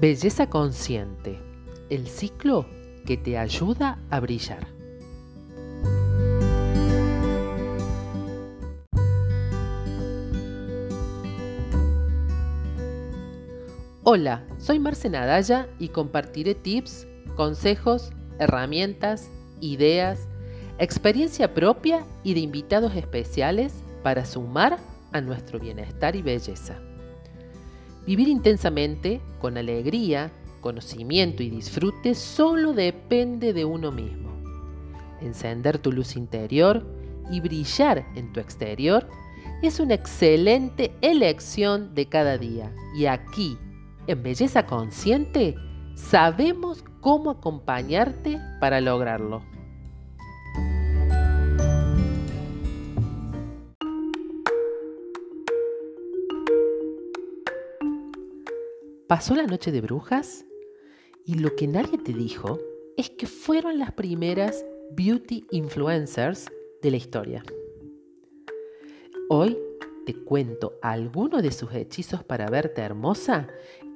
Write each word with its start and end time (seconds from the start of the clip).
Belleza 0.00 0.48
consciente, 0.48 1.40
el 1.90 2.06
ciclo 2.06 2.66
que 3.04 3.16
te 3.16 3.36
ayuda 3.36 3.98
a 4.10 4.20
brillar. 4.20 4.68
Hola, 14.04 14.46
soy 14.58 14.78
Marce 14.78 15.10
Nadalla 15.10 15.66
y 15.80 15.88
compartiré 15.88 16.54
tips, 16.54 17.08
consejos, 17.34 18.12
herramientas, 18.38 19.28
ideas, 19.60 20.28
experiencia 20.78 21.54
propia 21.54 22.06
y 22.22 22.34
de 22.34 22.40
invitados 22.40 22.94
especiales 22.94 23.74
para 24.04 24.24
sumar 24.24 24.78
a 25.10 25.20
nuestro 25.20 25.58
bienestar 25.58 26.14
y 26.14 26.22
belleza. 26.22 26.80
Vivir 28.08 28.28
intensamente, 28.28 29.20
con 29.38 29.58
alegría, 29.58 30.32
conocimiento 30.62 31.42
y 31.42 31.50
disfrute 31.50 32.14
solo 32.14 32.72
depende 32.72 33.52
de 33.52 33.66
uno 33.66 33.92
mismo. 33.92 34.30
Encender 35.20 35.76
tu 35.76 35.92
luz 35.92 36.16
interior 36.16 36.86
y 37.30 37.40
brillar 37.40 38.06
en 38.14 38.32
tu 38.32 38.40
exterior 38.40 39.06
es 39.60 39.78
una 39.78 39.92
excelente 39.92 40.90
elección 41.02 41.94
de 41.94 42.06
cada 42.06 42.38
día. 42.38 42.72
Y 42.96 43.04
aquí, 43.04 43.58
en 44.06 44.22
Belleza 44.22 44.64
Consciente, 44.64 45.54
sabemos 45.94 46.82
cómo 47.02 47.32
acompañarte 47.32 48.40
para 48.58 48.80
lograrlo. 48.80 49.42
Pasó 59.08 59.34
la 59.34 59.46
noche 59.46 59.72
de 59.72 59.80
brujas 59.80 60.44
y 61.24 61.36
lo 61.36 61.56
que 61.56 61.66
nadie 61.66 61.96
te 61.96 62.12
dijo 62.12 62.60
es 62.98 63.08
que 63.08 63.26
fueron 63.26 63.78
las 63.78 63.92
primeras 63.92 64.66
beauty 64.90 65.46
influencers 65.50 66.44
de 66.82 66.90
la 66.90 66.98
historia. 66.98 67.42
Hoy 69.30 69.56
te 70.04 70.12
cuento 70.12 70.74
algunos 70.82 71.42
de 71.42 71.52
sus 71.52 71.72
hechizos 71.72 72.22
para 72.22 72.50
verte 72.50 72.82
hermosa 72.82 73.48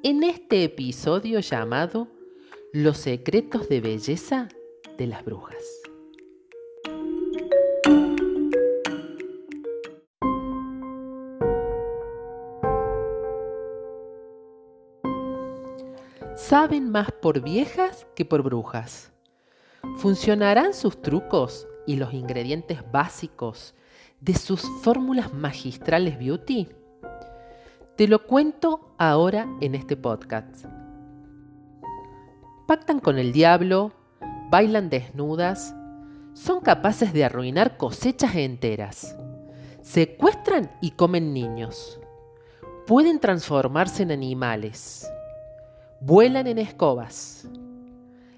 en 0.02 0.22
este 0.22 0.64
episodio 0.64 1.40
llamado 1.40 2.08
Los 2.72 2.96
secretos 2.96 3.68
de 3.68 3.82
belleza 3.82 4.48
de 4.96 5.08
las 5.08 5.26
brujas. 5.26 5.81
Saben 16.42 16.90
más 16.90 17.12
por 17.12 17.40
viejas 17.40 18.04
que 18.16 18.24
por 18.24 18.42
brujas. 18.42 19.12
¿Funcionarán 19.98 20.74
sus 20.74 21.00
trucos 21.00 21.68
y 21.86 21.96
los 21.96 22.12
ingredientes 22.12 22.80
básicos 22.90 23.74
de 24.20 24.34
sus 24.34 24.60
fórmulas 24.82 25.32
magistrales 25.32 26.18
beauty? 26.18 26.68
Te 27.96 28.08
lo 28.08 28.26
cuento 28.26 28.92
ahora 28.98 29.46
en 29.60 29.76
este 29.76 29.96
podcast. 29.96 30.66
Pactan 32.66 32.98
con 32.98 33.18
el 33.18 33.32
diablo, 33.32 33.92
bailan 34.50 34.90
desnudas, 34.90 35.76
son 36.32 36.60
capaces 36.60 37.12
de 37.12 37.24
arruinar 37.24 37.76
cosechas 37.76 38.34
enteras, 38.34 39.16
secuestran 39.80 40.72
y 40.80 40.90
comen 40.92 41.32
niños, 41.32 42.00
pueden 42.86 43.20
transformarse 43.20 44.02
en 44.02 44.10
animales 44.10 45.11
vuelan 46.04 46.48
en 46.48 46.58
escobas. 46.58 47.48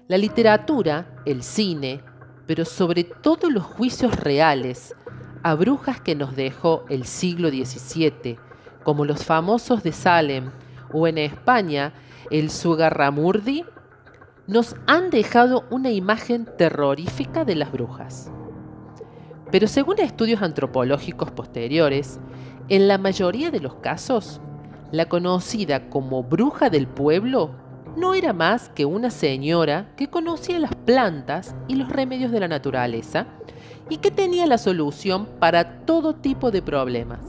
La 0.07 0.19
literatura, 0.19 1.23
el 1.25 1.41
cine, 1.41 2.01
pero 2.45 2.63
sobre 2.63 3.03
todo 3.03 3.49
los 3.49 3.63
juicios 3.63 4.15
reales 4.19 4.93
a 5.41 5.55
brujas 5.55 5.99
que 5.99 6.13
nos 6.13 6.35
dejó 6.35 6.85
el 6.89 7.05
siglo 7.05 7.49
XVII, 7.49 8.37
como 8.83 9.03
los 9.03 9.25
famosos 9.25 9.81
de 9.81 9.91
Salem 9.93 10.51
o 10.93 11.07
en 11.07 11.17
España 11.17 11.93
el 12.29 12.51
Sugarramurdi, 12.51 13.65
nos 14.45 14.75
han 14.85 15.09
dejado 15.09 15.65
una 15.71 15.89
imagen 15.89 16.47
terrorífica 16.57 17.45
de 17.45 17.55
las 17.55 17.71
brujas. 17.71 18.31
Pero 19.49 19.67
según 19.67 19.99
estudios 19.99 20.43
antropológicos 20.43 21.31
posteriores, 21.31 22.19
en 22.69 22.87
la 22.87 22.99
mayoría 22.99 23.49
de 23.49 23.59
los 23.59 23.75
casos, 23.75 24.39
la 24.91 25.07
conocida 25.07 25.89
como 25.89 26.23
bruja 26.23 26.69
del 26.69 26.87
pueblo 26.87 27.51
no 27.97 28.13
era 28.13 28.33
más 28.33 28.69
que 28.69 28.85
una 28.85 29.09
señora 29.09 29.93
que 29.95 30.09
conocía 30.09 30.59
las 30.59 30.75
plantas 30.75 31.55
y 31.67 31.75
los 31.75 31.89
remedios 31.89 32.31
de 32.31 32.39
la 32.41 32.47
naturaleza 32.47 33.27
y 33.89 33.97
que 33.97 34.11
tenía 34.11 34.45
la 34.47 34.57
solución 34.57 35.27
para 35.39 35.85
todo 35.85 36.15
tipo 36.15 36.51
de 36.51 36.61
problemas. 36.61 37.19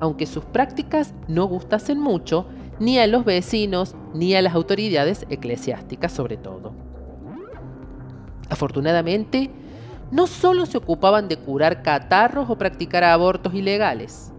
Aunque 0.00 0.26
sus 0.26 0.44
prácticas 0.44 1.14
no 1.28 1.46
gustasen 1.46 2.00
mucho, 2.00 2.46
ni 2.80 2.98
a 2.98 3.06
los 3.06 3.24
vecinos 3.24 3.94
ni 4.14 4.34
a 4.34 4.42
las 4.42 4.54
autoridades 4.54 5.26
eclesiásticas 5.30 6.12
sobre 6.12 6.36
todo. 6.36 6.72
Afortunadamente, 8.50 9.50
no 10.10 10.26
solo 10.26 10.66
se 10.66 10.78
ocupaban 10.78 11.28
de 11.28 11.36
curar 11.36 11.82
catarros 11.82 12.50
o 12.50 12.58
practicar 12.58 13.04
abortos 13.04 13.54
ilegales, 13.54 14.31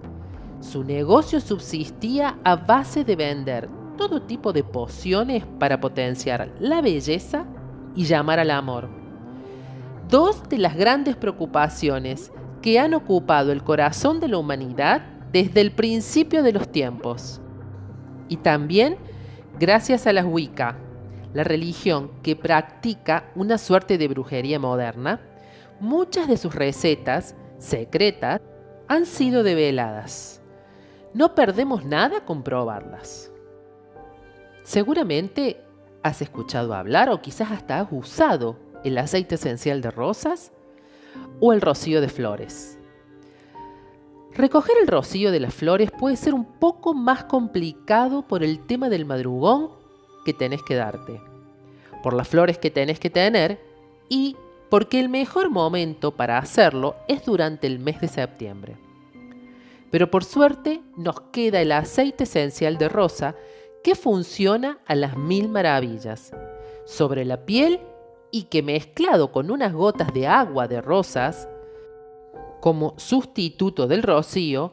su 0.64 0.84
negocio 0.84 1.42
subsistía 1.42 2.40
a 2.44 2.56
base 2.56 3.04
de 3.04 3.18
vender 3.18 3.70
todo 3.98 4.22
tipo 4.22 4.54
de 4.54 4.64
pociones 4.64 5.44
para 5.60 5.80
potenciar 5.80 6.54
la 6.60 6.82
belleza 6.82 7.46
y 7.96 8.06
llamar 8.06 8.40
al 8.40 8.50
amor. 8.50 8.90
Dos 10.08 10.48
de 10.48 10.58
las 10.58 10.76
grandes 10.76 11.18
preocupaciones 11.18 12.32
que 12.62 12.80
han 12.80 12.94
ocupado 12.94 13.52
el 13.52 13.64
corazón 13.64 14.22
de 14.22 14.30
la 14.30 14.38
humanidad 14.38 15.02
desde 15.34 15.60
el 15.62 15.74
principio 15.74 16.42
de 16.44 16.54
los 16.54 16.72
tiempos. 16.72 17.42
Y 18.30 18.38
también 18.38 18.98
gracias 19.60 20.08
a 20.08 20.14
la 20.14 20.26
Wicca, 20.26 20.78
la 21.34 21.44
religión 21.44 22.12
que 22.24 22.38
practica 22.38 23.30
una 23.36 23.58
suerte 23.58 23.98
de 23.98 24.08
brujería 24.08 24.60
moderna, 24.60 25.20
muchas 25.82 26.30
de 26.30 26.38
sus 26.38 26.56
recetas 26.56 27.36
secretas 27.58 28.40
han 28.88 29.06
sido 29.06 29.44
develadas. 29.44 30.43
No 31.14 31.36
perdemos 31.36 31.86
nada 31.86 32.26
con 32.26 32.44
probarlas. 32.44 33.32
Seguramente 34.64 35.62
has 36.02 36.22
escuchado 36.22 36.74
hablar 36.74 37.10
o 37.10 37.22
quizás 37.22 37.52
hasta 37.52 37.80
has 37.80 37.88
usado 37.92 38.58
el 38.84 38.98
aceite 38.98 39.36
esencial 39.36 39.82
de 39.82 39.92
rosas 39.92 40.52
o 41.40 41.54
el 41.54 41.62
rocío 41.62 42.02
de 42.02 42.10
flores. 42.10 42.80
Recoger 44.34 44.76
el 44.82 44.88
rocío 44.88 45.32
de 45.32 45.40
las 45.40 45.54
flores 45.54 45.92
puede 45.92 46.16
ser 46.16 46.34
un 46.34 46.46
poco 46.46 46.96
más 46.96 47.26
complicado 47.26 48.24
por 48.24 48.44
el 48.44 48.66
tema 48.66 48.90
del 48.90 49.06
madrugón 49.06 49.70
que 50.26 50.34
tenés 50.34 50.64
que 50.64 50.76
darte, 50.76 51.22
por 52.02 52.14
las 52.14 52.28
flores 52.28 52.58
que 52.58 52.72
tenés 52.72 53.00
que 53.00 53.12
tener 53.12 53.60
y 54.10 54.36
porque 54.72 55.00
el 55.00 55.10
mejor 55.10 55.52
momento 55.52 56.12
para 56.12 56.40
hacerlo 56.40 56.96
es 57.08 57.24
durante 57.26 57.68
el 57.68 57.78
mes 57.78 58.02
de 58.02 58.08
septiembre. 58.08 58.76
Pero 59.94 60.10
por 60.10 60.24
suerte 60.24 60.82
nos 60.98 61.22
queda 61.32 61.62
el 61.62 61.72
aceite 61.72 62.24
esencial 62.24 62.80
de 62.80 62.90
rosa 62.90 63.36
que 63.84 63.94
funciona 63.94 64.80
a 64.88 64.96
las 64.96 65.16
mil 65.18 65.50
maravillas 65.50 66.32
sobre 66.84 67.26
la 67.26 67.46
piel 67.46 67.80
y 68.32 68.46
que 68.46 68.64
mezclado 68.64 69.32
con 69.32 69.52
unas 69.52 69.72
gotas 69.72 70.12
de 70.12 70.26
agua 70.26 70.68
de 70.68 70.82
rosas 70.82 71.48
como 72.60 72.96
sustituto 72.98 73.86
del 73.86 74.02
rocío, 74.02 74.72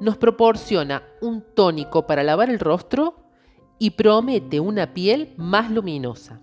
nos 0.00 0.16
proporciona 0.16 1.04
un 1.20 1.44
tónico 1.54 2.08
para 2.08 2.24
lavar 2.24 2.50
el 2.50 2.58
rostro 2.58 3.14
y 3.78 3.90
promete 3.90 4.58
una 4.58 4.92
piel 4.92 5.34
más 5.36 5.70
luminosa. 5.70 6.40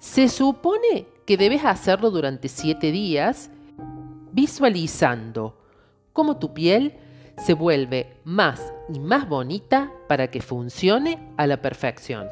Se 0.00 0.28
supone 0.28 1.06
que 1.24 1.36
debes 1.36 1.64
hacerlo 1.64 2.10
durante 2.10 2.48
7 2.48 2.90
días 2.90 3.52
visualizando 4.32 5.67
cómo 6.18 6.38
tu 6.38 6.52
piel 6.52 6.98
se 7.36 7.54
vuelve 7.54 8.20
más 8.24 8.72
y 8.92 8.98
más 8.98 9.28
bonita 9.28 9.92
para 10.08 10.32
que 10.32 10.40
funcione 10.40 11.32
a 11.36 11.46
la 11.46 11.62
perfección. 11.62 12.26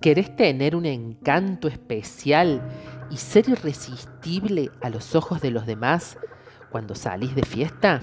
¿Querés 0.00 0.34
tener 0.34 0.74
un 0.74 0.86
encanto 0.86 1.68
especial 1.68 2.62
y 3.10 3.18
ser 3.18 3.50
irresistible 3.50 4.70
a 4.80 4.88
los 4.88 5.14
ojos 5.14 5.42
de 5.42 5.50
los 5.50 5.66
demás 5.66 6.16
cuando 6.70 6.94
salís 6.94 7.34
de 7.34 7.42
fiesta? 7.42 8.00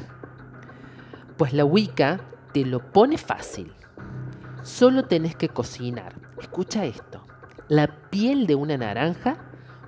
Pues 1.37 1.53
la 1.53 1.65
Wicca 1.65 2.21
te 2.53 2.63
lo 2.63 2.91
pone 2.91 3.17
fácil. 3.17 3.73
Solo 4.61 5.05
tenés 5.05 5.35
que 5.35 5.49
cocinar. 5.49 6.21
Escucha 6.39 6.85
esto. 6.85 7.23
La 7.67 8.11
piel 8.11 8.45
de 8.45 8.53
una 8.53 8.77
naranja 8.77 9.39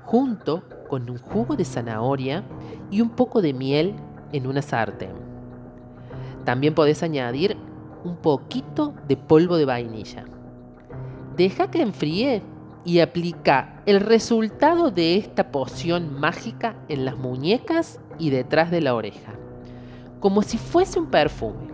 junto 0.02 0.64
con 0.88 1.08
un 1.12 1.20
jugo 1.20 1.56
de 1.56 1.64
zanahoria 1.64 2.44
y 2.90 3.02
un 3.02 3.12
poco 3.12 3.44
de 3.44 3.54
miel 3.54 3.94
en 4.32 4.48
una 4.48 4.62
sartén. 4.62 5.14
También 6.46 6.74
podés 6.74 7.04
añadir 7.04 7.58
un 8.04 8.16
poquito 8.18 8.94
de 9.08 9.18
polvo 9.18 9.58
de 9.58 9.66
vainilla. 9.66 10.26
Deja 11.36 11.70
que 11.70 11.82
enfríe 11.82 12.42
y 12.86 13.00
aplica 13.00 13.82
el 13.86 14.00
resultado 14.00 14.92
de 14.92 15.18
esta 15.18 15.52
poción 15.52 16.20
mágica 16.20 16.76
en 16.88 17.06
las 17.06 17.18
muñecas 17.18 18.00
y 18.18 18.30
detrás 18.30 18.72
de 18.72 18.82
la 18.82 18.96
oreja, 18.96 19.34
como 20.20 20.42
si 20.42 20.58
fuese 20.58 21.00
un 21.00 21.08
perfume. 21.08 21.70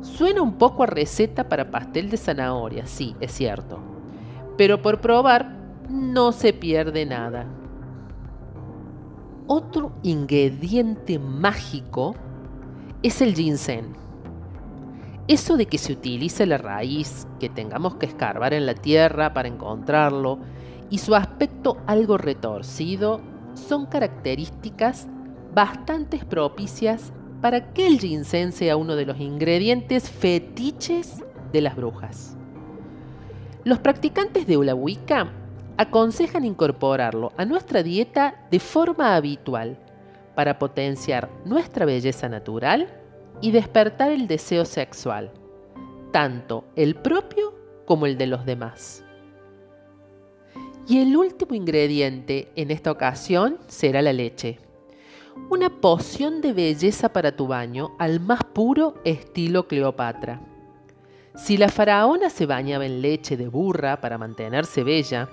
Suena 0.00 0.42
un 0.42 0.54
poco 0.54 0.82
a 0.82 0.86
receta 0.86 1.48
para 1.48 1.70
pastel 1.70 2.10
de 2.10 2.16
zanahoria, 2.16 2.86
sí, 2.86 3.16
es 3.20 3.32
cierto, 3.32 3.78
pero 4.56 4.82
por 4.82 5.00
probar 5.00 5.56
no 5.88 6.32
se 6.32 6.52
pierde 6.52 7.06
nada. 7.06 7.46
Otro 9.46 9.92
ingrediente 10.02 11.18
mágico 11.18 12.14
es 13.02 13.20
el 13.20 13.34
ginseng. 13.34 13.92
Eso 15.28 15.58
de 15.58 15.66
que 15.66 15.76
se 15.76 15.92
utilice 15.92 16.46
la 16.46 16.56
raíz, 16.56 17.26
que 17.40 17.50
tengamos 17.50 17.96
que 17.96 18.06
escarbar 18.06 18.54
en 18.54 18.64
la 18.64 18.74
tierra 18.74 19.34
para 19.34 19.48
encontrarlo, 19.48 20.38
y 20.88 20.98
su 20.98 21.14
aspecto 21.14 21.76
algo 21.86 22.16
retorcido, 22.16 23.20
son 23.52 23.84
características 23.84 25.08
bastante 25.54 26.18
propicias 26.24 27.12
para 27.42 27.72
que 27.74 27.86
el 27.86 28.00
ginseng 28.00 28.50
sea 28.50 28.76
uno 28.76 28.96
de 28.96 29.04
los 29.04 29.20
ingredientes 29.20 30.08
fetiches 30.08 31.22
de 31.52 31.60
las 31.60 31.76
brujas. 31.76 32.36
Los 33.64 33.78
practicantes 33.78 34.46
de 34.46 34.56
Wicca 34.56 35.30
aconsejan 35.76 36.44
incorporarlo 36.44 37.32
a 37.36 37.44
nuestra 37.44 37.82
dieta 37.82 38.46
de 38.50 38.60
forma 38.60 39.16
habitual 39.16 39.78
para 40.34 40.58
potenciar 40.58 41.28
nuestra 41.44 41.84
belleza 41.84 42.28
natural 42.28 43.00
y 43.40 43.50
despertar 43.50 44.12
el 44.12 44.26
deseo 44.26 44.64
sexual, 44.64 45.30
tanto 46.12 46.64
el 46.76 46.94
propio 46.94 47.54
como 47.86 48.06
el 48.06 48.16
de 48.16 48.26
los 48.26 48.44
demás. 48.44 49.04
Y 50.86 51.00
el 51.00 51.16
último 51.16 51.54
ingrediente 51.54 52.52
en 52.56 52.70
esta 52.70 52.90
ocasión 52.90 53.58
será 53.66 54.02
la 54.02 54.12
leche. 54.12 54.58
Una 55.50 55.68
poción 55.80 56.40
de 56.40 56.52
belleza 56.52 57.12
para 57.12 57.34
tu 57.34 57.46
baño 57.46 57.96
al 57.98 58.20
más 58.20 58.44
puro 58.44 58.94
estilo 59.04 59.66
Cleopatra. 59.66 60.40
Si 61.34 61.56
la 61.56 61.68
faraona 61.68 62.30
se 62.30 62.46
bañaba 62.46 62.86
en 62.86 63.02
leche 63.02 63.36
de 63.36 63.48
burra 63.48 64.00
para 64.00 64.18
mantenerse 64.18 64.84
bella, 64.84 65.28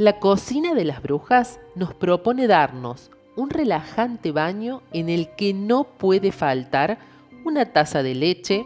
la 0.00 0.18
cocina 0.18 0.72
de 0.72 0.86
las 0.86 1.02
brujas 1.02 1.60
nos 1.74 1.92
propone 1.92 2.46
darnos 2.46 3.10
un 3.36 3.50
relajante 3.50 4.32
baño 4.32 4.80
en 4.94 5.10
el 5.10 5.34
que 5.34 5.52
no 5.52 5.84
puede 5.98 6.32
faltar 6.32 6.98
una 7.44 7.74
taza 7.74 8.02
de 8.02 8.14
leche, 8.14 8.64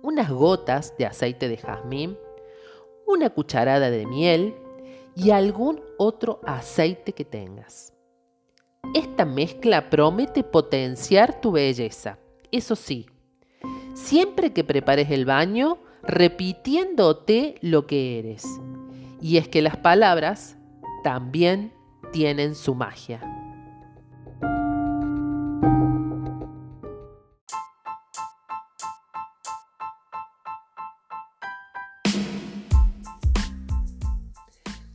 unas 0.00 0.30
gotas 0.30 0.96
de 0.96 1.04
aceite 1.04 1.50
de 1.50 1.58
jazmín, 1.58 2.16
una 3.06 3.28
cucharada 3.28 3.90
de 3.90 4.06
miel 4.06 4.54
y 5.14 5.32
algún 5.32 5.82
otro 5.98 6.40
aceite 6.46 7.12
que 7.12 7.26
tengas. 7.26 7.92
Esta 8.94 9.26
mezcla 9.26 9.90
promete 9.90 10.42
potenciar 10.42 11.38
tu 11.38 11.52
belleza. 11.52 12.18
Eso 12.50 12.76
sí, 12.76 13.04
siempre 13.92 14.54
que 14.54 14.64
prepares 14.64 15.10
el 15.10 15.26
baño, 15.26 15.76
repitiéndote 16.02 17.56
lo 17.60 17.86
que 17.86 18.18
eres. 18.18 18.46
Y 19.20 19.36
es 19.36 19.48
que 19.48 19.60
las 19.60 19.76
palabras 19.76 20.56
también 21.02 21.72
tienen 22.12 22.54
su 22.54 22.74
magia. 22.74 23.20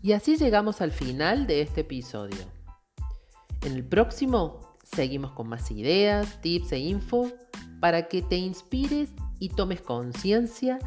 Y 0.02 0.14
así 0.14 0.38
llegamos 0.38 0.80
al 0.80 0.94
final 0.94 1.48
de 1.48 1.60
este 1.60 1.82
episodio. 1.82 2.38
En 3.66 3.74
el 3.74 3.84
próximo 3.84 4.78
seguimos 4.84 5.34
con 5.34 5.50
más 5.50 5.70
ideas, 5.70 6.40
tips 6.42 6.72
e 6.72 6.80
info 6.80 7.30
para 7.82 8.08
que 8.08 8.22
te 8.22 8.38
inspires 8.38 9.10
y 9.40 9.50
tomes 9.50 9.82
conciencia 9.82 10.80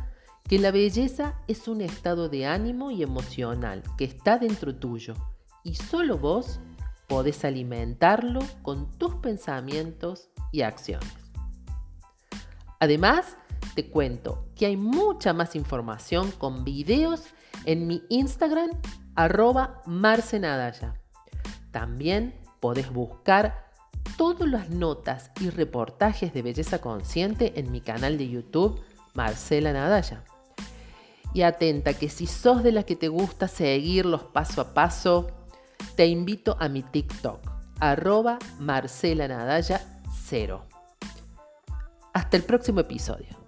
que 0.50 0.58
la 0.58 0.72
belleza 0.72 1.36
es 1.46 1.68
un 1.68 1.80
estado 1.80 2.28
de 2.28 2.44
ánimo 2.44 2.90
y 2.90 3.04
emocional 3.04 3.84
que 3.96 4.02
está 4.02 4.36
dentro 4.36 4.74
tuyo 4.74 5.14
y 5.62 5.76
solo 5.76 6.18
vos 6.18 6.58
podés 7.06 7.44
alimentarlo 7.44 8.40
con 8.62 8.90
tus 8.98 9.14
pensamientos 9.14 10.28
y 10.50 10.62
acciones. 10.62 11.14
Además, 12.80 13.36
te 13.76 13.90
cuento 13.90 14.48
que 14.56 14.66
hay 14.66 14.76
mucha 14.76 15.32
más 15.32 15.54
información 15.54 16.32
con 16.32 16.64
videos 16.64 17.26
en 17.64 17.86
mi 17.86 18.02
Instagram 18.08 18.70
arroba 19.14 19.82
marcenadaya. 19.86 20.94
También 21.70 22.34
podés 22.58 22.92
buscar 22.92 23.70
todas 24.16 24.48
las 24.48 24.68
notas 24.68 25.30
y 25.40 25.50
reportajes 25.50 26.34
de 26.34 26.42
belleza 26.42 26.80
consciente 26.80 27.52
en 27.54 27.70
mi 27.70 27.80
canal 27.80 28.18
de 28.18 28.28
YouTube 28.28 28.80
Marcela 29.14 29.72
Nadaya. 29.72 30.24
Y 31.32 31.42
atenta 31.42 31.94
que 31.94 32.08
si 32.08 32.26
sos 32.26 32.62
de 32.62 32.72
las 32.72 32.84
que 32.84 32.96
te 32.96 33.08
gusta 33.08 33.48
seguirlos 33.48 34.24
paso 34.24 34.60
a 34.60 34.74
paso, 34.74 35.28
te 35.96 36.06
invito 36.06 36.56
a 36.60 36.68
mi 36.68 36.82
TikTok, 36.82 37.40
arroba 37.78 38.38
Marcela 38.58 39.28
Nadaya 39.28 40.02
0. 40.24 40.66
Hasta 42.12 42.36
el 42.36 42.42
próximo 42.42 42.80
episodio. 42.80 43.39